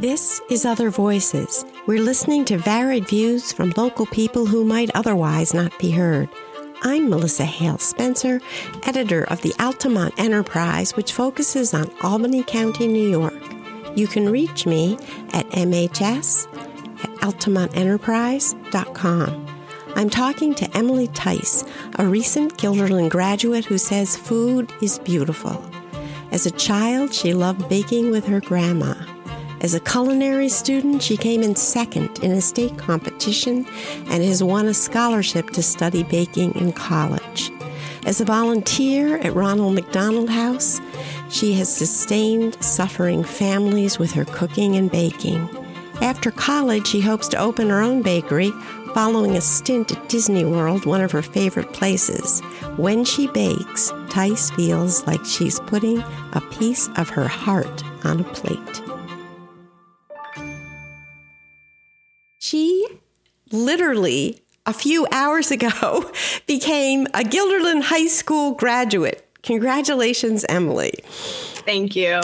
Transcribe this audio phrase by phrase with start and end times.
[0.00, 1.64] This is Other Voices.
[1.88, 6.28] We're listening to varied views from local people who might otherwise not be heard.
[6.82, 8.40] I'm Melissa Hale Spencer,
[8.84, 13.34] editor of the Altamont Enterprise, which focuses on Albany County, New York.
[13.96, 14.94] You can reach me
[15.32, 16.46] at mhs
[17.02, 19.46] at altamontenterprise.com.
[19.96, 21.64] I'm talking to Emily Tice,
[21.96, 25.60] a recent Guilderland graduate who says food is beautiful.
[26.30, 28.94] As a child, she loved baking with her grandma.
[29.60, 33.66] As a culinary student, she came in second in a state competition
[34.08, 37.50] and has won a scholarship to study baking in college.
[38.06, 40.80] As a volunteer at Ronald McDonald House,
[41.28, 45.48] she has sustained suffering families with her cooking and baking.
[46.00, 48.52] After college, she hopes to open her own bakery
[48.94, 52.40] following a stint at Disney World, one of her favorite places.
[52.76, 55.98] When she bakes, Tice feels like she's putting
[56.32, 58.82] a piece of her heart on a plate.
[63.50, 66.10] Literally, a few hours ago,
[66.46, 69.24] became a Guilderland High School graduate.
[69.42, 70.92] Congratulations, Emily.
[71.68, 72.22] Thank you.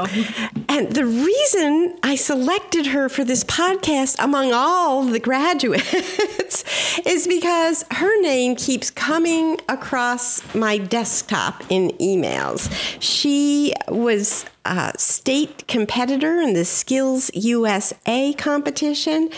[0.71, 6.65] And the reason I selected her for this podcast among all the graduates
[7.07, 12.73] is because her name keeps coming across my desktop in emails.
[13.01, 19.29] She was a state competitor in the Skills USA competition.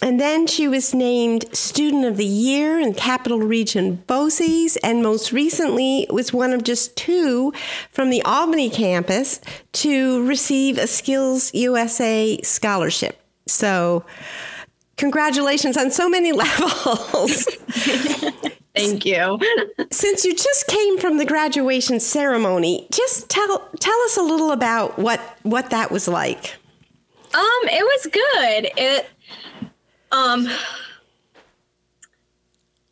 [0.00, 5.32] And then she was named Student of the Year in Capital Region BOCES, and most
[5.32, 7.52] recently was one of just two
[7.90, 9.40] from the Albany campus
[9.72, 13.20] to receive a Skills USA scholarship.
[13.46, 14.04] So,
[14.96, 17.44] congratulations on so many levels.
[18.78, 19.38] Thank you.
[19.90, 24.98] Since you just came from the graduation ceremony, just tell tell us a little about
[24.98, 26.54] what what that was like.
[27.34, 28.70] Um, it was good.
[28.76, 29.10] It
[30.12, 30.48] um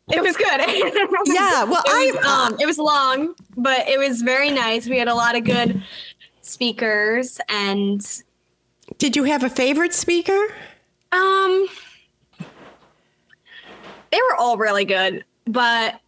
[0.09, 0.45] it was good.
[1.33, 4.87] yeah, well, it was, I um, it was long, but it was very nice.
[4.87, 5.83] We had a lot of good
[6.47, 8.23] speakers and
[8.97, 10.47] Did you have a favorite speaker?
[11.11, 11.67] Um
[14.11, 15.99] they were all really good but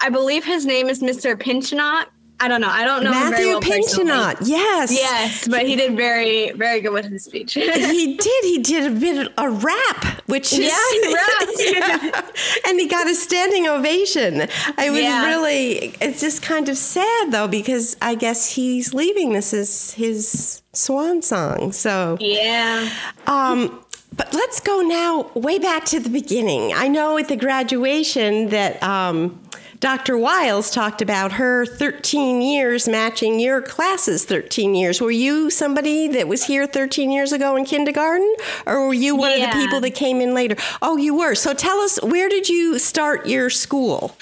[0.00, 1.36] I believe his name is Mr.
[1.36, 2.06] Pinchnot.
[2.40, 2.70] I don't know.
[2.70, 4.38] I don't know Matthew well Pinchnot.
[4.42, 7.52] Yes, yes, but he did very, very good with his speech.
[7.54, 8.44] he did.
[8.44, 12.12] He did a bit of a rap, which is yeah, he rapped.
[12.14, 12.30] yeah.
[12.66, 14.48] and he got a standing ovation.
[14.78, 15.26] I was yeah.
[15.26, 15.94] really.
[16.00, 19.34] It's just kind of sad though because I guess he's leaving.
[19.34, 21.72] This is his swan song.
[21.72, 22.90] So yeah.
[23.26, 23.84] Um,
[24.16, 26.72] but let's go now way back to the beginning.
[26.74, 29.40] I know at the graduation that um,
[29.80, 30.18] Dr.
[30.18, 35.00] Wiles talked about her 13 years matching your classes 13 years.
[35.00, 38.30] Were you somebody that was here 13 years ago in kindergarten,
[38.66, 39.46] or were you one yeah.
[39.46, 40.56] of the people that came in later?
[40.82, 41.34] Oh, you were.
[41.34, 44.14] So tell us, where did you start your school?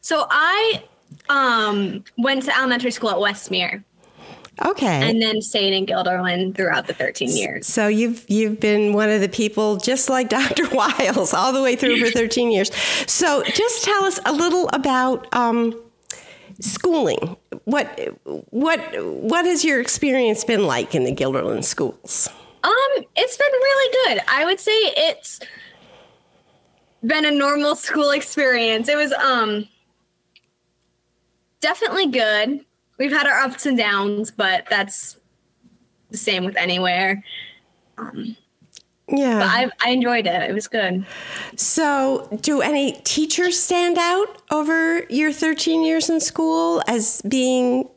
[0.00, 0.82] So I
[1.28, 3.84] um, went to elementary school at Westmere.
[4.64, 5.10] Okay.
[5.10, 7.66] And then stayed in Guilderland throughout the 13 years.
[7.66, 10.68] So you've you've been one of the people just like Dr.
[10.70, 12.74] Wiles all the way through for 13 years.
[13.06, 15.78] So just tell us a little about um,
[16.60, 17.36] schooling.
[17.64, 18.16] What
[18.50, 22.28] what what has your experience been like in the Guilderland schools?
[22.64, 24.24] Um, it's been really good.
[24.28, 25.40] I would say it's
[27.04, 28.88] been a normal school experience.
[28.88, 29.68] It was um
[31.60, 32.65] definitely good
[32.98, 35.18] we've had our ups and downs, but that's
[36.10, 37.22] the same with anywhere.
[37.98, 38.36] Um,
[39.08, 40.42] yeah, but I, I enjoyed it.
[40.42, 41.06] It was good.
[41.56, 47.88] So, do any teachers stand out over your 13 years in school as being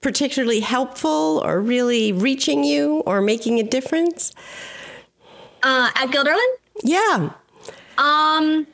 [0.00, 4.32] particularly helpful or really reaching you or making a difference?
[5.62, 6.38] Uh, at Guilderland?
[6.82, 7.30] Yeah.
[7.98, 8.66] Um,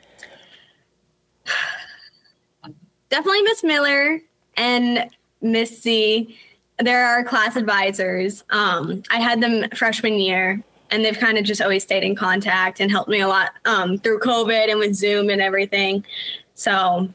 [3.09, 4.21] definitely Miss Miller
[4.55, 5.09] and
[5.41, 6.37] Missy,
[6.79, 8.43] they're our class advisors.
[8.49, 12.79] Um, I had them freshman year, and they've kind of just always stayed in contact
[12.79, 16.03] and helped me a lot um, through COVID and with Zoom and everything.
[16.53, 17.09] So,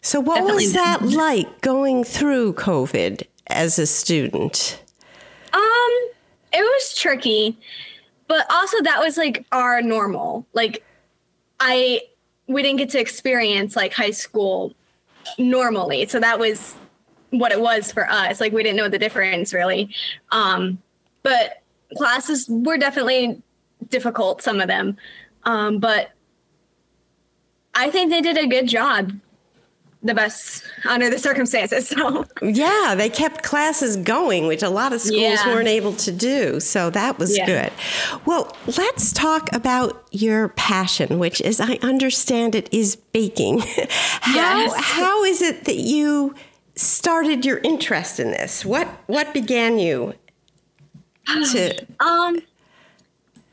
[0.00, 4.82] so what was that like going through COVID as a student?
[5.52, 5.90] Um,
[6.52, 7.58] it was tricky,
[8.28, 10.46] but also that was like our normal.
[10.52, 10.84] Like,
[11.58, 12.02] I
[12.46, 14.72] we didn't get to experience like high school
[15.38, 16.76] normally, so that was
[17.30, 18.40] what it was for us.
[18.40, 19.94] Like we didn't know the difference really.
[20.32, 20.78] Um,
[21.22, 21.62] but
[21.96, 23.42] classes were definitely
[23.88, 24.96] difficult, some of them.
[25.44, 26.10] Um, but
[27.74, 29.12] I think they did a good job.
[30.02, 31.88] the best under the circumstances.
[31.94, 35.46] So yeah, they kept classes going, which a lot of schools Yeah.
[35.48, 36.58] weren't able to do.
[36.58, 37.44] So that was Yeah.
[37.44, 37.72] good.
[38.24, 43.58] Well, let's talk about your passion, which, as I understand it, is baking.
[44.22, 44.72] how Yes.
[44.78, 46.34] how is it that you
[46.80, 48.64] started your interest in this?
[48.64, 50.14] What what began you
[51.26, 51.86] to?
[52.00, 52.40] Um,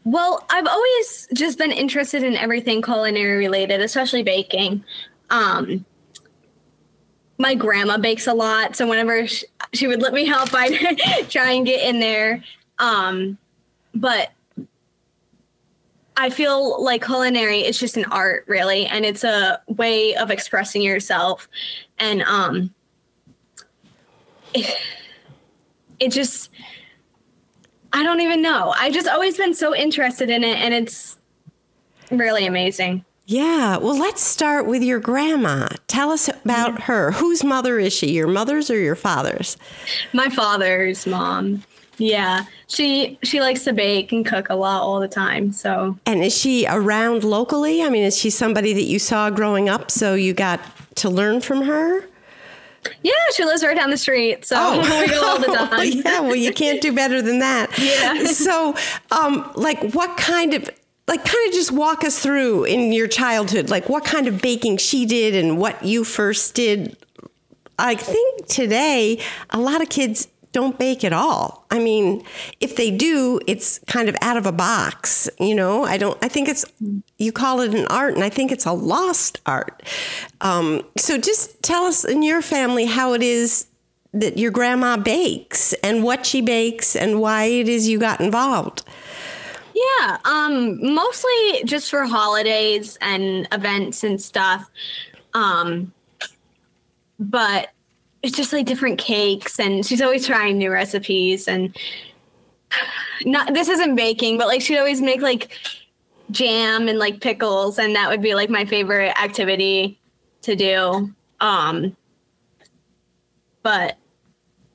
[0.05, 4.85] well, I've always just been interested in everything culinary related, especially baking.
[5.29, 5.85] Um,
[7.37, 11.51] my grandma bakes a lot, so whenever she, she would let me help, I'd try
[11.51, 12.41] and get in there.
[12.79, 13.37] Um,
[13.93, 14.31] but
[16.15, 20.81] I feel like culinary is just an art, really, and it's a way of expressing
[20.81, 21.49] yourself.
[21.99, 22.73] And um,
[24.53, 24.75] it,
[25.99, 26.49] it just
[27.93, 28.73] I don't even know.
[28.77, 31.17] I've just always been so interested in it, and it's
[32.11, 33.05] really amazing.
[33.25, 35.67] Yeah, well, let's start with your grandma.
[35.87, 37.11] Tell us about her.
[37.11, 38.13] Whose mother is she?
[38.13, 39.57] Your mother's or your father's?
[40.13, 41.63] My father's mom,
[41.97, 45.51] yeah, she she likes to bake and cook a lot all the time.
[45.51, 47.83] So And is she around locally?
[47.83, 50.61] I mean, is she somebody that you saw growing up so you got
[50.95, 52.05] to learn from her?
[53.03, 54.45] Yeah, she lives right down the street.
[54.45, 55.87] So we go all the time.
[55.91, 57.77] yeah, well, you can't do better than that.
[57.77, 58.25] Yeah.
[58.25, 58.75] So,
[59.11, 60.69] um, like, what kind of,
[61.07, 64.77] like, kind of just walk us through in your childhood, like, what kind of baking
[64.77, 66.97] she did and what you first did.
[67.79, 69.19] I think today,
[69.51, 71.67] a lot of kids don't bake at all.
[71.69, 72.23] I mean,
[72.59, 75.83] if they do, it's kind of out of a box, you know?
[75.83, 76.65] I don't, I think it's,
[77.19, 79.83] you call it an art, and I think it's a lost art.
[80.41, 83.67] Um, so just tell us in your family how it is
[84.13, 88.81] that your grandma bakes and what she bakes and why it is you got involved.
[89.75, 94.67] Yeah, um, mostly just for holidays and events and stuff.
[95.35, 95.93] Um,
[97.19, 97.69] but
[98.27, 101.47] it's just like different cakes, and she's always trying new recipes.
[101.47, 101.75] And
[103.23, 105.57] not this isn't baking, but like she'd always make like
[106.31, 109.97] jam and like pickles, and that would be like my favorite activity
[110.41, 111.13] to do.
[111.39, 111.95] Um,
[113.63, 113.97] but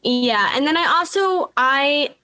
[0.03, 2.15] yeah, and then I also I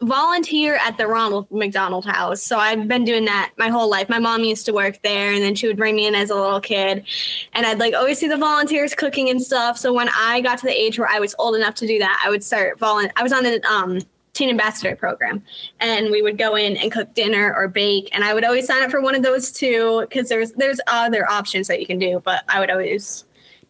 [0.00, 2.42] volunteer at the Ronald McDonald House.
[2.42, 4.08] So I've been doing that my whole life.
[4.08, 6.34] My mom used to work there and then she would bring me in as a
[6.34, 7.04] little kid
[7.52, 9.76] and I'd like always see the volunteers cooking and stuff.
[9.76, 12.22] So when I got to the age where I was old enough to do that,
[12.24, 14.00] I would start volun I was on the um
[14.34, 15.42] teen ambassador program
[15.80, 18.84] and we would go in and cook dinner or bake and I would always sign
[18.84, 22.22] up for one of those too because there's there's other options that you can do,
[22.24, 23.24] but I would always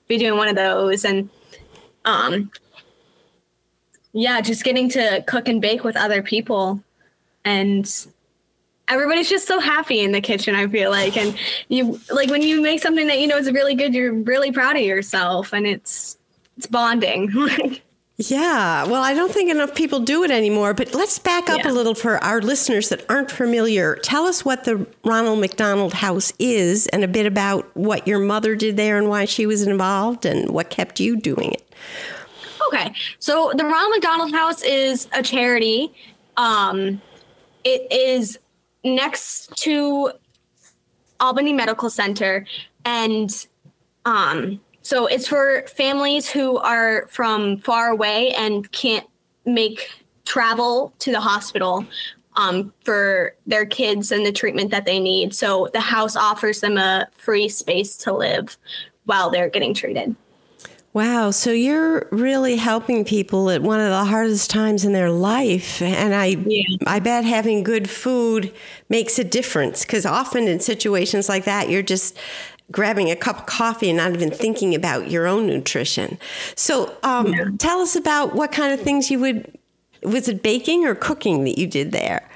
[0.09, 1.31] be doing one of those and
[2.05, 2.51] um
[4.19, 6.83] yeah, just getting to cook and bake with other people
[7.45, 7.89] and
[8.89, 11.17] everybody's just so happy in the kitchen, I feel like.
[11.17, 11.37] And
[11.69, 14.77] you like when you make something that you know is really good, you're really proud
[14.77, 16.17] of yourself and it's
[16.57, 17.33] it's bonding.
[18.21, 21.71] Yeah, well, I don't think enough people do it anymore, but let's back up Yeah.
[21.71, 23.95] a little for our listeners that aren't familiar.
[24.03, 28.57] Tell us what the Ronald McDonald House is and a bit about what your mother
[28.57, 31.63] did there and why she was involved and what kept you doing it.
[32.69, 35.93] Okay, so the Ronald McDonald House is a charity.
[36.37, 37.01] Um,
[37.65, 38.39] it is
[38.85, 40.13] next to
[41.19, 42.47] Albany Medical Center,
[42.85, 43.47] and
[44.05, 49.07] um, so it's for families who are from far away and can't
[49.45, 49.91] make
[50.27, 51.87] travel to the hospital
[52.37, 55.35] um, for their kids and the treatment that they need.
[55.35, 58.57] So the house offers them a free space to live
[59.05, 60.15] while they're getting treated.
[60.99, 65.81] Wow, so you're really helping people at one of the hardest times in their life,
[65.81, 66.65] and I Yeah.
[66.89, 68.53] I bet having good food
[68.89, 72.19] makes a difference because often in situations like that you're just
[72.73, 76.19] grabbing a cup of coffee and not even thinking about your own nutrition.
[76.57, 79.57] So, um, tell us about what kind of things you would
[80.03, 82.29] was it baking or cooking that you did there?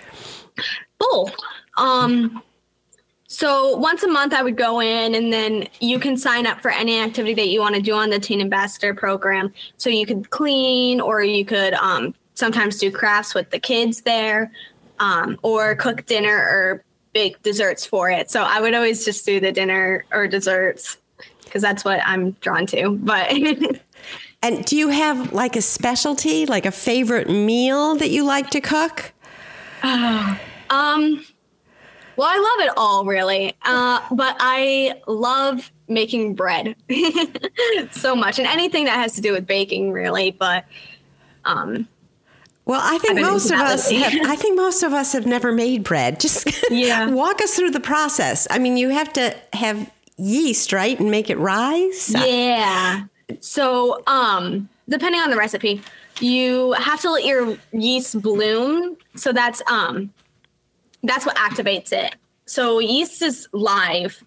[1.01, 1.35] both.
[1.79, 2.41] Um,
[3.33, 6.71] so once a month, I would go in, and then you can sign up for
[6.71, 9.55] any activity that you want to do on the Teen Ambassador program.
[9.79, 14.53] So you could clean, or you could um, sometimes do crafts with the kids there,
[14.99, 16.85] um, or cook dinner or
[17.15, 18.31] bake desserts for it.
[18.31, 20.99] So I would always just do the dinner or desserts
[21.45, 22.91] because that's what I'm drawn to.
[22.91, 23.33] But
[24.43, 28.61] And do you have like a specialty, like a favorite meal that you like to
[28.61, 29.15] cook?
[30.69, 31.25] Um,
[32.17, 36.75] well, I love it all really, uh, but I love making bread
[37.91, 40.31] so much, and anything that has to do with baking, really.
[40.31, 40.65] But
[41.45, 41.89] um,
[42.65, 43.91] Well, I think most of us.
[43.91, 46.21] Have, I think most of us have never made bread.
[46.21, 47.11] Just Yeah.
[47.11, 48.47] walk us through the process.
[48.51, 50.99] I mean, you have to have yeast, right?
[50.99, 52.11] And make it rise?
[52.11, 53.05] Yeah.
[53.41, 55.83] So, um, depending on the recipe,
[56.21, 58.97] you have to let your yeast bloom.
[59.17, 60.13] So that's um
[61.03, 62.15] that's what activates it.
[62.47, 64.23] So yeast is live.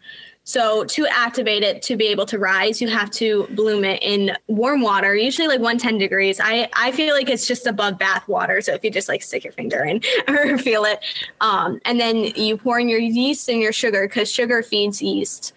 [0.48, 4.38] So to activate it to be able to rise, you have to bloom it in
[4.48, 6.39] warm water, usually like 110 degrees.
[6.39, 8.62] I, I feel like it's just above bath water.
[8.62, 11.03] So if you just like stick your finger in or feel it,
[11.41, 15.53] um, and then you pour in your yeast and your sugar because sugar feeds yeast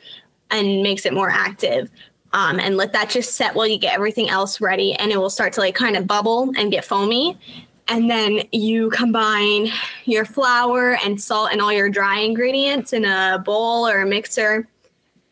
[0.50, 1.90] and makes it more active.
[2.32, 5.30] Um, and let that just set while you get everything else ready, and it will
[5.30, 7.38] start to like kind of bubble and get foamy.
[7.88, 9.68] And then you combine
[10.04, 14.68] your flour and salt and all your dry ingredients in a bowl or a mixer.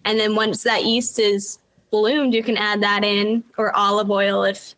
[0.07, 1.59] And then once that yeast is
[1.91, 4.75] bloomed, you can add that in or olive oil if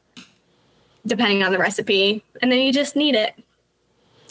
[1.07, 2.25] depending on the recipe.
[2.43, 3.35] And then you just knead it.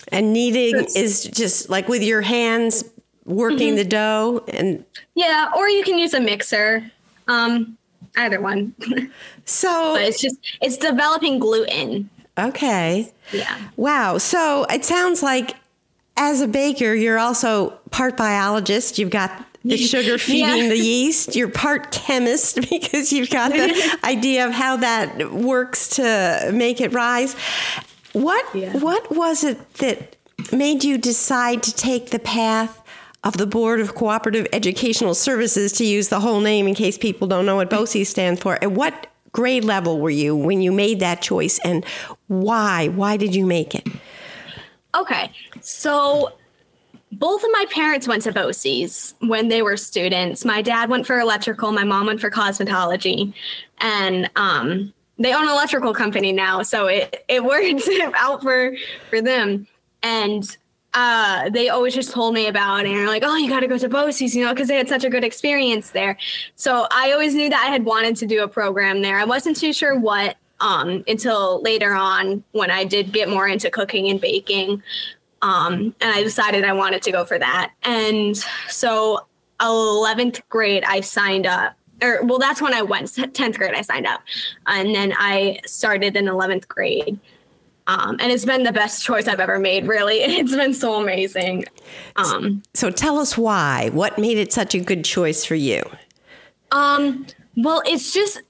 [0.09, 2.83] And kneading is just like with your hands
[3.25, 3.77] working mm-hmm.
[3.77, 4.85] the dough and
[5.15, 6.89] Yeah, or you can use a mixer.
[7.27, 7.77] Um
[8.17, 8.75] either one.
[9.45, 12.09] So but it's just it's developing gluten.
[12.37, 13.11] Okay.
[13.31, 13.57] Yeah.
[13.75, 14.17] Wow.
[14.17, 15.55] So it sounds like
[16.17, 18.97] as a baker, you're also part biologist.
[18.97, 19.31] You've got
[19.63, 20.69] the sugar feeding yeah.
[20.69, 21.35] the yeast.
[21.35, 26.93] You're part chemist because you've got the idea of how that works to make it
[26.93, 27.35] rise.
[28.13, 28.77] What yeah.
[28.77, 30.15] what was it that
[30.51, 32.81] made you decide to take the path
[33.23, 37.27] of the Board of Cooperative Educational Services to use the whole name in case people
[37.27, 38.57] don't know what BOCES stands for?
[38.61, 41.85] And what grade level were you when you made that choice and
[42.25, 42.87] why?
[42.87, 43.87] Why did you make it?
[44.95, 45.31] Okay.
[45.61, 46.33] So
[47.11, 50.43] both of my parents went to BOCES when they were students.
[50.43, 53.31] My dad went for electrical, my mom went for cosmetology.
[53.77, 58.75] And um, they own an electrical company now, so it, it worked out for
[59.11, 59.67] for them.
[60.01, 60.57] And
[60.97, 63.67] uh, they always just told me about it and they're like, oh, you got to
[63.67, 66.17] go to BOCES, you know, because they had such a good experience there.
[66.55, 69.19] So I always knew that I had wanted to do a program there.
[69.19, 73.69] I wasn't too sure what um, until later on when I did get more into
[73.69, 74.81] cooking and baking.
[75.43, 77.73] Um, and I decided I wanted to go for that.
[77.83, 78.35] And
[78.67, 79.19] so
[79.59, 81.75] 11th grade, I signed up.
[82.01, 83.05] Or, well, that's when I went.
[83.09, 84.21] 10th grade, I signed up.
[84.65, 87.19] And then I started in 11th grade.
[87.87, 90.17] Um, and it's been the best choice I've ever made, really.
[90.37, 91.65] It's been so amazing.
[92.17, 93.89] Um, so tell us why.
[93.93, 95.81] What made it such a good choice for you?
[96.71, 97.25] Um,
[97.55, 98.41] well, it's just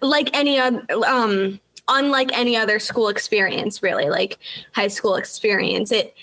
[0.00, 4.38] like any other, um, unlike any other school experience, really, like
[4.72, 5.90] high school experience.
[5.90, 6.14] It,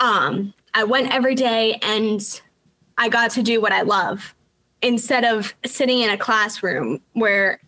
[0.00, 2.20] um, I went every day and
[2.98, 4.34] I got to do what I love
[4.82, 7.60] instead of sitting in a classroom where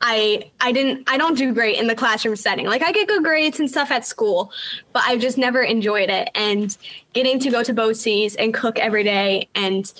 [0.00, 2.66] I I didn't I don't do great in the classroom setting.
[2.66, 4.52] Like I get good grades and stuff at school,
[4.92, 6.30] but I've just never enjoyed it.
[6.34, 6.76] And
[7.12, 9.92] getting to go to BOCES and cook every day and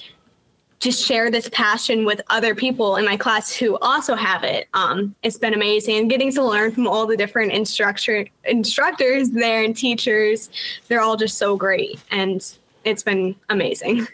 [0.79, 4.69] just share this passion with other people in my class who also have it.
[4.75, 9.75] Um, it's been amazing getting to learn from all the different instructor instructors there and
[9.75, 10.51] teachers.
[10.89, 12.43] They're all just so great and
[12.87, 14.07] it's been amazing.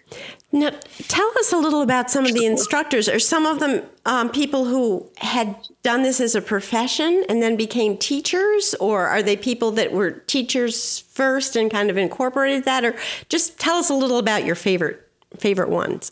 [0.50, 0.70] Now,
[1.08, 3.08] tell us a little about some of the instructors.
[3.08, 7.56] Are some of them um, people who had done this as a profession and then
[7.56, 12.84] became teachers, or are they people that were teachers first and kind of incorporated that?
[12.84, 12.96] Or
[13.28, 16.10] just tell us a little about your favorite favorite ones.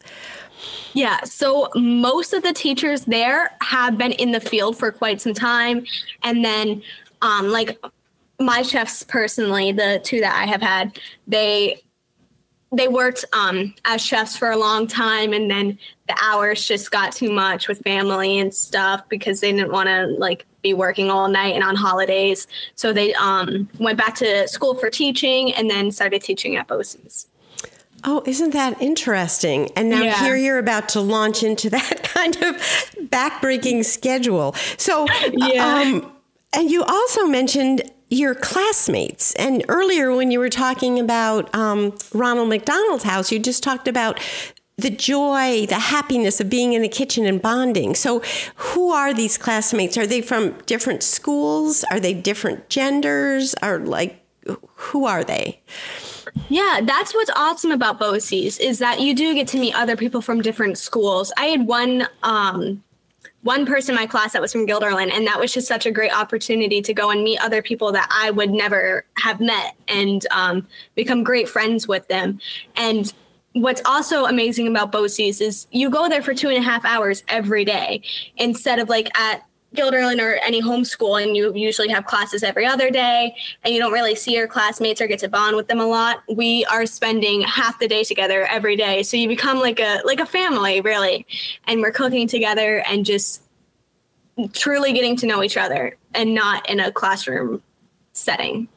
[0.93, 5.35] Yeah, so most of the teachers there have been in the field for quite some
[5.35, 5.87] time,
[6.23, 6.83] and then
[7.23, 7.79] um, like
[8.39, 11.83] my chefs personally, the two that I have had, they
[12.73, 17.13] they worked um, as chefs for a long time and then the hours just got
[17.13, 21.29] too much with family and stuff because they didn't want to like be working all
[21.29, 25.91] night and on holidays so they um, went back to school for teaching and then
[25.91, 27.27] started teaching at BOCES.
[28.05, 29.71] Oh, isn't that interesting?
[29.77, 30.25] And now yeah.
[30.25, 32.57] here you're about to launch into that kind of
[33.09, 34.55] backbreaking schedule.
[34.79, 35.83] So, yeah.
[35.83, 36.13] Um,
[36.53, 39.35] and you also mentioned your classmates.
[39.37, 44.21] And earlier, when you were talking about um, Ronald McDonald's house, you just talked about
[44.77, 47.95] the joy, the happiness of being in the kitchen and bonding.
[47.95, 48.23] So,
[48.57, 49.97] who are these classmates?
[49.97, 51.85] Are they from different schools?
[51.91, 53.55] Are they different genders?
[53.63, 54.25] Are like,
[54.75, 55.61] who are they?
[56.49, 60.23] Yeah, that's what's awesome about BOCES is that you do get to meet other people
[60.23, 61.33] from different schools.
[61.37, 62.83] I had one um,
[63.43, 65.91] one person in my class that was from Guilderland, and that was just such a
[65.91, 70.27] great opportunity to go and meet other people that I would never have met and
[70.31, 72.39] um, become great friends with them.
[72.77, 73.13] And
[73.53, 77.25] what's also amazing about BOCES is you go there for two and a half hours
[77.29, 78.03] every day
[78.37, 79.43] instead of like at
[79.75, 83.93] Guilderland or any homeschool and you usually have classes every other day and you don't
[83.93, 87.43] really see your classmates or get to bond with them a lot, we are spending
[87.43, 89.03] half the day together every day.
[89.03, 91.27] So you become like a like a family really.
[91.67, 93.43] And we're cooking together and just
[94.53, 97.63] truly getting to know each other and not in a classroom
[98.13, 98.69] setting.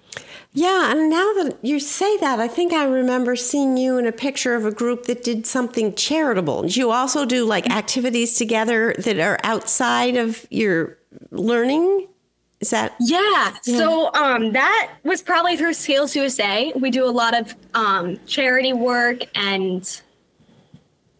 [0.56, 4.12] Yeah, and now that you say that, I think I remember seeing you in a
[4.12, 6.68] picture of a group that did something charitable.
[6.68, 11.00] You also do like activities together that are outside of your
[11.32, 12.08] learning?
[12.60, 13.54] Is that yeah.
[13.66, 13.78] yeah.
[13.80, 16.72] So um, that was probably through Skills USA.
[16.76, 20.02] We do a lot of um, charity work and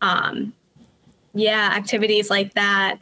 [0.04, 0.54] um,
[1.34, 3.00] yeah, activities like that.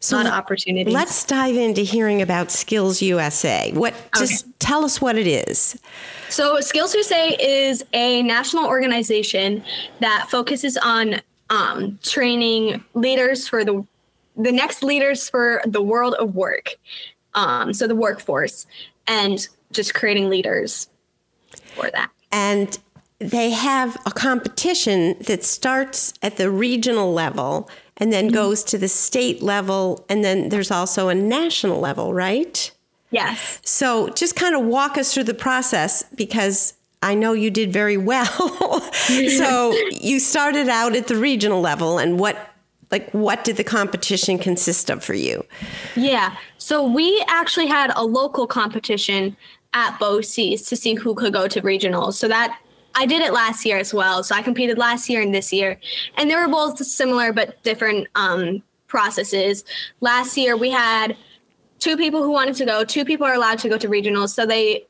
[0.00, 0.92] So lot of opportunities.
[0.92, 3.72] Let's dive into hearing about Skills USA.
[3.72, 4.08] What okay.
[4.18, 5.78] just tell us what it is.
[6.28, 9.62] So Skills USA is a national organization
[10.00, 11.20] that focuses on
[11.50, 13.86] um, training leaders for the
[14.36, 16.76] the next leaders for the world of work.
[17.34, 18.66] Um, so the workforce
[19.06, 20.88] and just creating leaders
[21.74, 22.10] for that.
[22.30, 22.78] And
[23.22, 28.34] they have a competition that starts at the regional level and then mm-hmm.
[28.34, 32.70] goes to the state level, and then there's also a national level, right?
[33.10, 33.60] Yes.
[33.64, 37.96] So just kind of walk us through the process because I know you did very
[37.96, 38.80] well.
[38.92, 42.48] so you started out at the regional level, and what
[42.90, 45.44] like what did the competition consist of for you?
[45.94, 46.36] Yeah.
[46.58, 49.36] So we actually had a local competition
[49.74, 52.14] at BOCES to see who could go to regionals.
[52.14, 52.58] So that
[52.94, 54.22] I did it last year as well.
[54.22, 55.78] So I competed last year and this year,
[56.16, 59.64] and they were both similar but different um, processes.
[60.00, 61.16] Last year we had
[61.78, 62.84] two people who wanted to go.
[62.84, 64.86] Two people are allowed to go to regionals, so they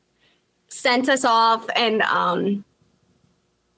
[0.67, 2.65] sent us off and um,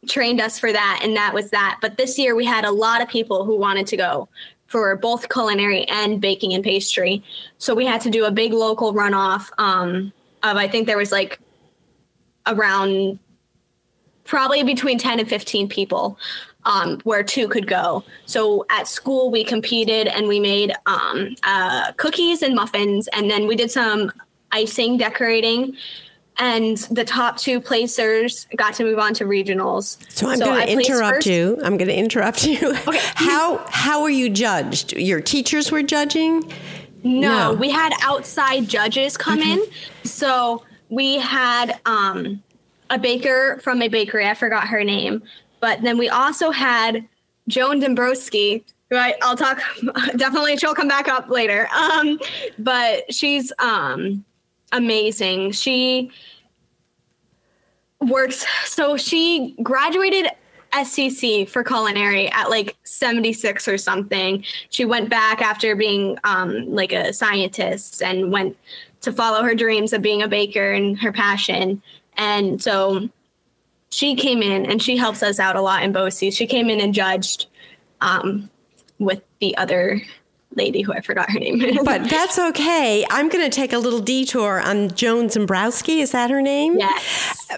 [0.08, 1.77] trained us for that, and that was that.
[1.82, 4.29] But this year we had a lot of people who wanted to go
[4.67, 7.24] for both culinary and baking and pastry.
[7.60, 10.12] So we had to do a big local runoff um,
[10.44, 11.39] of I think there was like
[12.48, 13.20] around
[14.25, 16.17] probably between 10 and 15 people
[16.65, 18.03] um, where two could go.
[18.25, 23.48] So at school, we competed and we made um, uh, cookies and muffins, and then
[23.48, 24.12] we did some
[24.51, 25.75] icing decorating.
[26.38, 29.98] And the top two placers got to move on to regionals.
[30.12, 31.57] So I'm so going to interrupt you.
[31.64, 32.75] I'm going to interrupt you.
[32.88, 33.00] Okay.
[33.16, 34.92] how how were you judged?
[34.94, 36.51] Your teachers were judging?
[37.05, 37.53] No, no.
[37.53, 39.64] we had outside judges come in.
[40.03, 42.44] So we had um,
[42.90, 44.28] a baker from a bakery.
[44.28, 45.24] I forgot her name.
[45.60, 47.08] But then we also had
[47.48, 49.62] Joan Dombrowski, who I, will talk
[50.16, 51.68] definitely she'll come back up later.
[51.76, 52.20] Um,
[52.60, 54.24] but she's um,
[54.72, 55.52] amazing.
[55.52, 56.12] She
[58.02, 60.28] works so she graduated
[60.74, 64.44] SCC for culinary at like 76 or something.
[64.70, 68.58] She went back after being um, like a scientist and went
[69.02, 71.82] to follow her dreams of being a baker and her passion.
[72.18, 73.10] And so
[73.90, 76.36] she came in and she helps us out a lot in BOCES.
[76.36, 77.48] She came in and judged
[78.01, 78.50] um,
[79.00, 80.01] with the other
[80.56, 81.60] lady who I forgot her name.
[81.84, 83.06] but that's okay.
[83.10, 86.00] I'm going to take a little detour on Joan Dombrowski.
[86.00, 86.78] Is that her name?
[86.78, 87.50] Yes.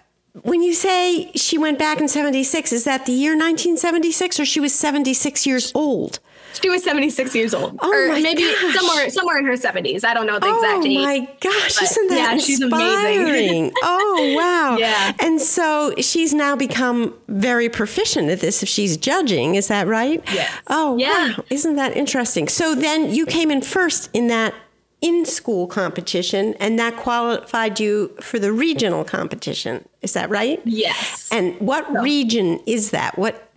[0.44, 4.60] When you say she went back in 76, is that the year 1976 or she
[4.60, 6.20] was 76 years old?
[6.62, 7.78] She was 76 years old.
[7.82, 8.76] Oh or maybe gosh.
[8.76, 10.04] somewhere somewhere in her 70s.
[10.04, 10.98] I don't know the exact age.
[10.98, 13.72] Oh my gosh, isn't that yeah, inspiring?
[13.84, 14.78] oh wow.
[14.78, 15.14] Yeah.
[15.20, 20.24] And so she's now become very proficient at this if she's judging, is that right?
[20.32, 20.52] Yes.
[20.68, 21.30] Oh yeah.
[21.38, 21.44] wow.
[21.50, 22.48] Isn't that interesting?
[22.48, 24.54] So then you came in first in that
[25.02, 29.88] in school competition and that qualified you for the regional competition.
[30.02, 30.60] Is that right?
[30.66, 31.30] Yes.
[31.32, 32.02] And what so.
[32.02, 33.18] region is that?
[33.18, 33.50] What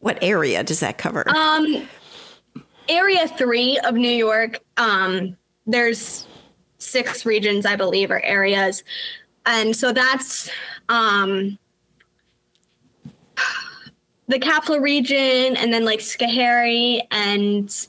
[0.00, 1.28] what area does that cover?
[1.28, 1.86] Um
[2.88, 6.26] area three of New York, um, there's
[6.78, 8.82] six regions, I believe, or areas.
[9.46, 10.50] And so that's
[10.88, 11.58] um,
[14.28, 17.86] the capital region and then like Schoharie and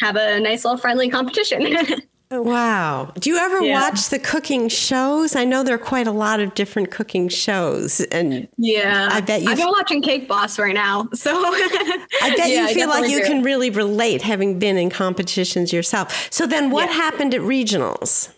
[0.00, 1.76] have a nice little friendly competition.
[2.30, 3.12] Wow.
[3.18, 3.80] Do you ever yeah.
[3.80, 5.34] watch the cooking shows?
[5.34, 9.08] I know there are quite a lot of different cooking shows and Yeah.
[9.10, 11.08] I bet you I've been watching Cake Boss right now.
[11.14, 13.26] So I bet yeah, you feel like you do.
[13.26, 16.28] can really relate having been in competitions yourself.
[16.30, 16.96] So then what yeah.
[16.96, 18.30] happened at regionals?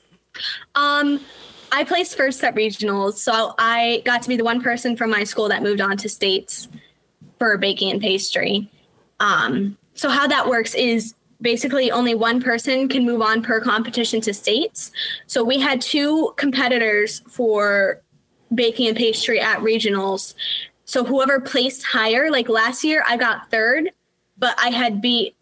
[0.77, 1.21] Um
[1.73, 3.15] I placed first at regionals.
[3.15, 6.09] So I got to be the one person from my school that moved on to
[6.09, 6.69] states
[7.41, 8.71] for baking and pastry.
[9.19, 14.21] Um so how that works is basically only one person can move on per competition
[14.23, 14.91] to states.
[15.27, 18.01] So we had two competitors for
[18.55, 20.35] baking and pastry at regionals.
[20.85, 23.91] So whoever placed higher, like last year I got third,
[24.39, 25.37] but I had beat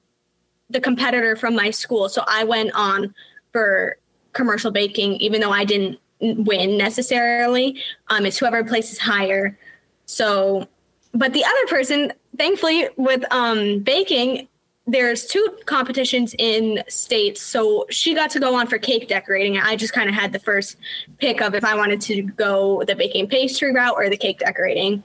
[0.70, 2.08] the competitor from my school.
[2.08, 3.14] So I went on
[3.52, 3.96] for
[4.34, 7.80] commercial baking, even though I didn't win necessarily.
[8.08, 9.58] Um, it's whoever places higher.
[10.04, 10.68] So,
[11.12, 14.48] but the other person, thankfully, with um, baking,
[14.90, 19.66] there's two competitions in states so she got to go on for cake decorating and
[19.66, 20.78] i just kind of had the first
[21.18, 25.02] pick of if i wanted to go the baking pastry route or the cake decorating.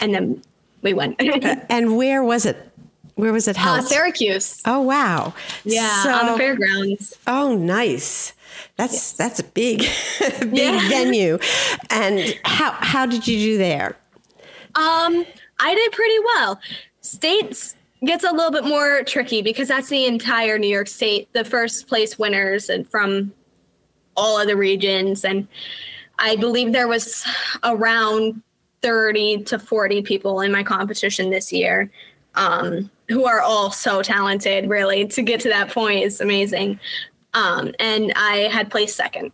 [0.00, 0.42] And then
[0.82, 1.16] we went.
[1.70, 2.56] And where was it?
[3.14, 3.78] Where was it uh, held?
[3.80, 4.62] Uh, syracuse.
[4.64, 5.34] Oh wow.
[5.64, 7.14] Yeah so, on the fairgrounds.
[7.26, 8.32] Oh nice.
[8.76, 9.12] That's yes.
[9.12, 9.80] that's a big
[10.20, 10.88] big yeah.
[10.88, 11.38] venue.
[11.90, 13.96] And how how did you do there?
[14.74, 15.26] Um
[15.60, 16.60] i did pretty well.
[17.00, 21.44] States gets a little bit more tricky because that's the entire New York State, the
[21.44, 23.32] first place winners and from
[24.16, 25.24] all of the regions.
[25.24, 25.48] And
[26.18, 27.26] I believe there was
[27.64, 28.42] around
[28.82, 31.90] 30 to 40 people in my competition this year
[32.34, 35.06] um, who are all so talented, really.
[35.08, 36.78] To get to that point is amazing.
[37.34, 39.32] Um, and I had placed second.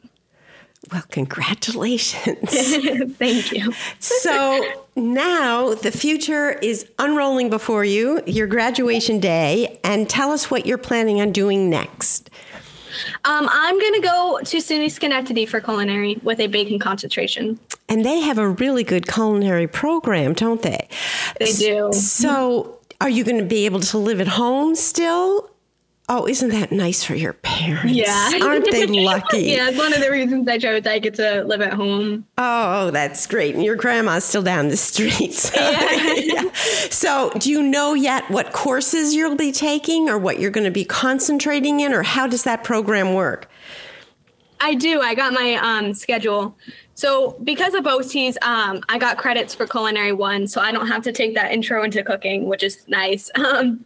[0.92, 2.51] Well, congratulations.
[3.16, 3.73] Thank you.
[3.99, 10.66] so now the future is unrolling before you, your graduation day, and tell us what
[10.66, 12.31] you're planning on doing next.
[13.25, 17.59] Um, I'm going to go to SUNY Schenectady for culinary with a baking concentration.
[17.88, 20.88] And they have a really good culinary program, don't they?
[21.38, 21.92] They do.
[21.92, 25.51] So, are you going to be able to live at home still?
[26.07, 27.95] Oh, isn't that nice for your parents?
[27.95, 28.38] Yeah.
[28.43, 29.38] Aren't they lucky?
[29.45, 32.27] yeah, it's one of the reasons I chose I get to live at home.
[32.37, 33.55] Oh, that's great.
[33.55, 35.35] And your grandma's still down the street.
[35.45, 36.14] So, yeah.
[36.17, 36.53] yeah.
[36.53, 40.71] so do you know yet what courses you'll be taking or what you're going to
[40.71, 43.49] be concentrating in, or how does that program work?
[44.61, 45.01] I do.
[45.01, 46.57] I got my um, schedule.
[46.95, 51.03] So because of BOCES, um, I got credits for culinary one, so I don't have
[51.05, 53.31] to take that intro into cooking, which is nice.
[53.35, 53.85] Um,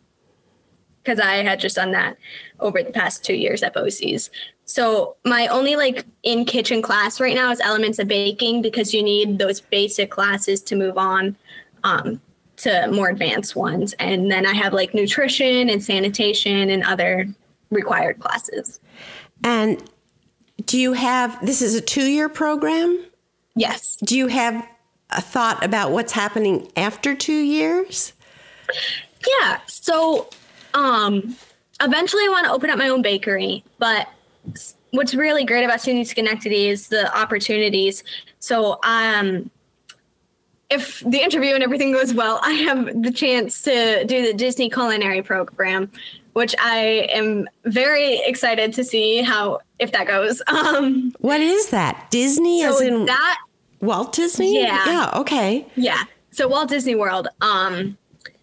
[1.02, 2.16] because I had just done that
[2.61, 4.30] over the past two years at BOCES.
[4.64, 9.02] So my only like in kitchen class right now is elements of baking because you
[9.02, 11.37] need those basic classes to move on
[11.84, 12.20] um,
[12.58, 13.94] to more advanced ones.
[13.94, 17.26] And then I have like nutrition and sanitation and other
[17.70, 18.80] required classes.
[19.42, 19.82] And
[20.66, 23.04] do you have this is a two year program?
[23.54, 23.96] Yes.
[24.04, 24.68] Do you have
[25.11, 28.12] a thought about what's happening after two years?
[29.26, 29.61] Yeah.
[29.66, 30.28] So
[30.74, 31.37] um,
[31.81, 34.09] eventually, I want to open up my own bakery, but
[34.90, 38.04] what's really great about SUNY Schenectady is the opportunities.
[38.38, 39.50] So, um,
[40.70, 44.68] if the interview and everything goes well, I have the chance to do the Disney
[44.70, 45.90] culinary program,
[46.35, 50.42] which I am very excited to see how if that goes.
[50.48, 52.11] Um, what is that?
[52.11, 53.38] Disney so as in that
[53.81, 54.61] Walt Disney?
[54.61, 54.85] Yeah.
[54.87, 55.11] Yeah.
[55.20, 55.66] Okay.
[55.76, 56.02] Yeah.
[56.31, 57.28] So Walt Disney World.
[57.40, 57.96] Um,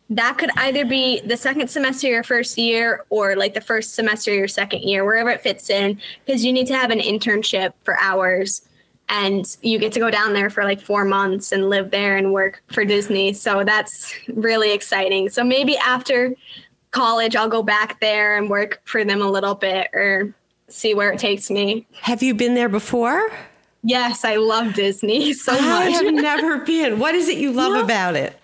[0.10, 4.32] that could either be the second semester your first year or like the first semester
[4.32, 7.74] of your second year wherever it fits in because you need to have an internship
[7.84, 8.62] for hours
[9.10, 12.34] and you get to go down there for like four months and live there and
[12.34, 16.36] work for disney so that's really exciting so maybe after
[16.91, 20.34] college i'll go back there and work for them a little bit or
[20.68, 23.32] see where it takes me have you been there before
[23.88, 25.62] Yes, I love Disney so much.
[25.63, 26.98] I have never been.
[26.98, 27.84] What is it you love no.
[27.84, 28.36] about it?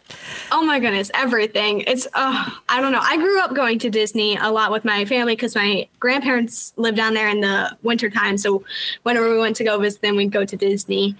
[0.54, 1.82] Oh my goodness, everything.
[1.88, 3.00] It's uh, I don't know.
[3.02, 6.98] I grew up going to Disney a lot with my family because my grandparents lived
[6.98, 8.38] down there in the winter time.
[8.38, 8.64] So
[9.04, 11.16] whenever we went to go visit them, we'd go to Disney.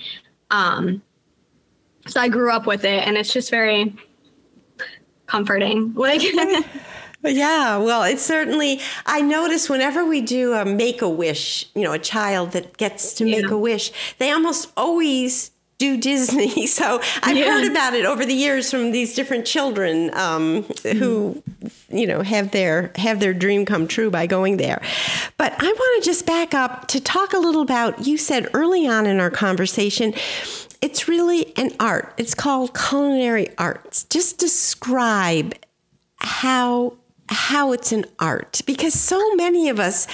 [0.50, 1.02] Um,
[2.08, 3.96] so I grew up with it, and it's just very
[5.28, 5.94] comforting.
[5.96, 6.22] Like.
[7.24, 8.82] Yeah, well, it's certainly.
[9.06, 13.14] I notice whenever we do a make a wish, you know, a child that gets
[13.14, 13.54] to make yeah.
[13.54, 16.68] a wish, they almost always do Disney.
[16.72, 17.46] So I've yeah.
[17.46, 21.44] heard about it over the years from these different children um, who,
[21.90, 24.82] you know, have their have their dream come true by going there.
[25.38, 28.08] But I want to just back up to talk a little about.
[28.08, 30.14] You said early on in our conversation.
[30.82, 32.14] It's really an art.
[32.18, 34.06] It's called culinary arts.
[34.06, 35.54] Just describe
[36.18, 36.94] how
[37.28, 40.08] how it's an art because so many of us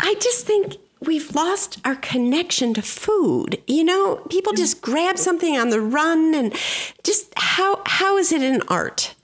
[0.00, 3.62] I just think we've lost our connection to food.
[3.66, 6.54] You know, people just grab something on the run and
[7.02, 9.14] just how how is it an art?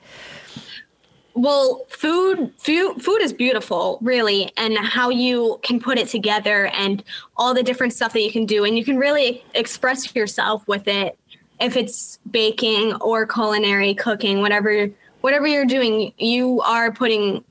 [1.34, 7.04] Well, food, food, food is beautiful, really, and how you can put it together and
[7.36, 10.88] all the different stuff that you can do, and you can really express yourself with
[10.88, 11.16] it.
[11.60, 17.44] If it's baking or culinary cooking, whatever, whatever you're doing, you are putting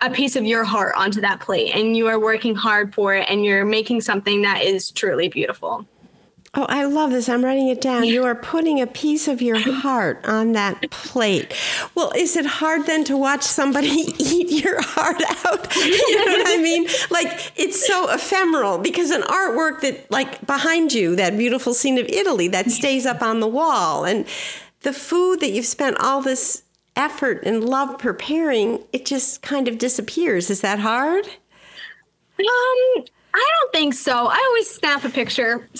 [0.00, 3.26] a piece of your heart onto that plate and you are working hard for it
[3.30, 5.86] and you're making something that is truly beautiful.
[6.58, 7.28] Oh, I love this.
[7.28, 8.04] I'm writing it down.
[8.04, 11.52] You are putting a piece of your heart on that plate.
[11.94, 15.76] Well, is it hard then to watch somebody eat your heart out?
[15.86, 16.86] You know what I mean?
[17.10, 22.06] Like it's so ephemeral because an artwork that like behind you, that beautiful scene of
[22.08, 24.26] Italy that stays up on the wall and
[24.80, 26.62] the food that you've spent all this
[26.96, 30.50] effort and love preparing, it just kind of disappears.
[30.50, 31.26] Is that hard?
[32.38, 33.04] Um,
[33.36, 34.26] I don't think so.
[34.26, 35.68] I always snap a picture.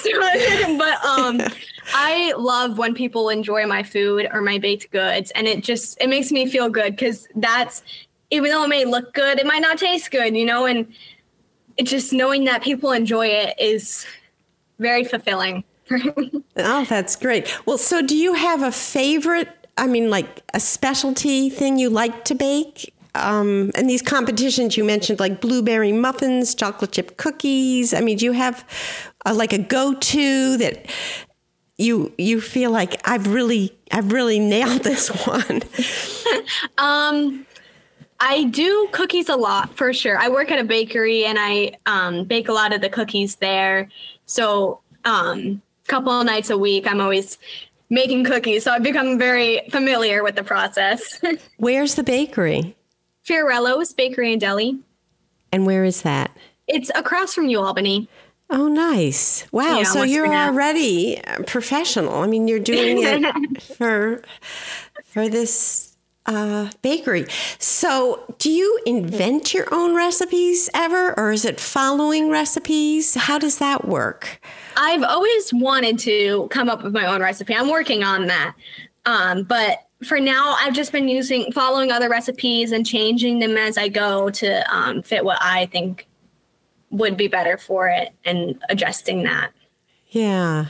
[0.79, 1.41] but um
[1.95, 6.09] I love when people enjoy my food or my baked goods and it just it
[6.09, 7.83] makes me feel good cuz that's
[8.31, 10.93] even though it may look good, it might not taste good, you know, and
[11.77, 14.05] it just knowing that people enjoy it is
[14.79, 15.65] very fulfilling.
[16.57, 17.57] oh, that's great.
[17.67, 22.25] Well, so do you have a favorite I mean, like a specialty thing you like
[22.27, 22.93] to bake?
[23.15, 27.95] Um, and these competitions you mentioned, like blueberry muffins, chocolate chip cookies.
[27.95, 28.65] I mean, do you have
[29.25, 30.87] a, like a go-to that
[31.79, 35.63] you you feel like I've really I've really nailed this one?
[36.79, 37.47] um,
[38.21, 40.19] I do cookies a lot for sure.
[40.19, 43.89] I work at a bakery and I um, bake a lot of the cookies there.
[44.25, 47.39] So um, couple nights a week, I'm always
[47.91, 48.65] making cookies.
[48.65, 51.21] So I've become very familiar with the process.
[51.57, 52.77] Where's the bakery?
[53.23, 54.79] Fiorello's Bakery and Deli.
[55.53, 56.37] And where is that?
[56.67, 58.09] It's across from U Albany.
[58.51, 59.51] Oh, nice.
[59.51, 59.79] Wow.
[59.79, 62.15] Yeah, so you're already professional.
[62.23, 64.23] I mean, you're doing it for
[65.05, 65.97] for this
[66.27, 67.27] uh, bakery.
[67.59, 73.15] So, do you invent your own recipes ever, or is it following recipes?
[73.15, 74.41] How does that work?
[74.77, 77.55] I've always wanted to come up with my own recipe.
[77.55, 78.55] I'm working on that.
[79.07, 83.79] Um, but for now, I've just been using following other recipes and changing them as
[83.79, 86.07] I go to um, fit what I think
[86.91, 89.53] would be better for it and adjusting that.
[90.11, 90.67] Yeah.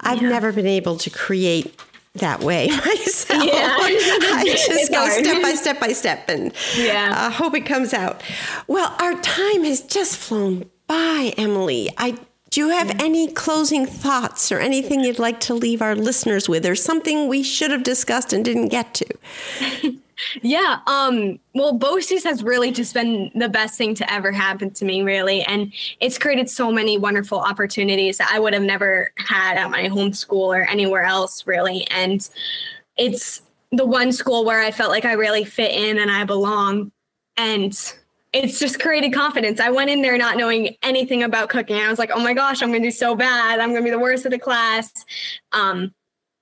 [0.00, 0.28] I've yeah.
[0.28, 1.80] never been able to create
[2.14, 3.44] that way myself.
[3.44, 3.76] Yeah.
[3.80, 5.24] I just it's go hard.
[5.24, 7.14] step by step by step and yeah.
[7.16, 8.22] uh, hope it comes out.
[8.66, 11.90] Well, our time has just flown by, Emily.
[11.96, 12.18] I
[12.56, 16.64] do you have any closing thoughts or anything you'd like to leave our listeners with,
[16.64, 19.06] or something we should have discussed and didn't get to?
[20.42, 20.78] yeah.
[20.86, 25.02] Um, well, BOCES has really just been the best thing to ever happen to me,
[25.02, 25.42] really.
[25.42, 29.88] And it's created so many wonderful opportunities that I would have never had at my
[29.88, 31.86] home school or anywhere else, really.
[31.90, 32.26] And
[32.96, 36.90] it's the one school where I felt like I really fit in and I belong.
[37.36, 37.78] And
[38.44, 39.60] it's just created confidence.
[39.60, 41.76] I went in there not knowing anything about cooking.
[41.76, 43.60] I was like, oh my gosh, I'm going to do so bad.
[43.60, 44.92] I'm going to be the worst of the class.
[45.52, 45.94] Um,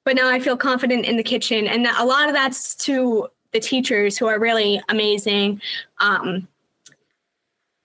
[0.04, 1.66] but now I feel confident in the kitchen.
[1.66, 5.62] And a lot of that's to the teachers who are really amazing.
[5.98, 6.48] Um,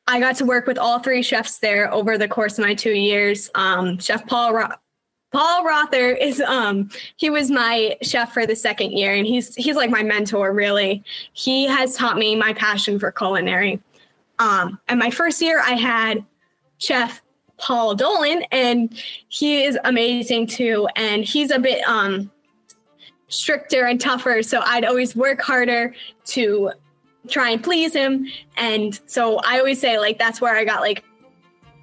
[0.08, 2.94] I got to work with all three chefs there over the course of my two
[2.94, 3.52] years.
[3.54, 4.74] Um, Chef Paul Ro-
[5.32, 9.76] Paul Rother is um he was my chef for the second year and he's he's
[9.76, 11.04] like my mentor really.
[11.34, 13.80] He has taught me my passion for culinary.
[14.40, 16.26] Um, and my first year, I had
[16.78, 17.22] Chef
[17.58, 20.88] Paul Dolan, and he is amazing too.
[20.96, 22.32] And he's a bit um,
[23.28, 25.94] stricter and tougher, so I'd always work harder
[26.28, 26.72] to
[27.28, 28.28] try and please him.
[28.58, 31.04] And so I always say like that's where I got like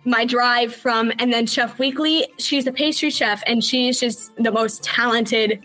[0.05, 4.53] my drive from and then Chef Weekly, she's a pastry chef and she's just the
[4.53, 5.65] most talented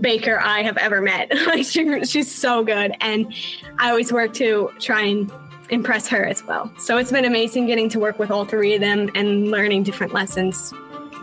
[0.00, 1.34] baker I have ever met.
[1.46, 3.34] like she, she's so good and
[3.78, 5.32] I always work to try and
[5.70, 6.70] impress her as well.
[6.78, 10.12] So it's been amazing getting to work with all three of them and learning different
[10.12, 10.72] lessons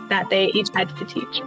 [0.08, 1.42] that they each had to teach.